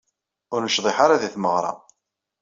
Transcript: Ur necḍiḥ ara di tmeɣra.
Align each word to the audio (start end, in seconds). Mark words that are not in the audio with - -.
Ur 0.53 0.59
necḍiḥ 0.61 0.97
ara 1.05 1.21
di 1.21 1.29
tmeɣra. 1.33 1.73